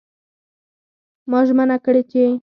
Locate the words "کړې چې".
1.85-2.23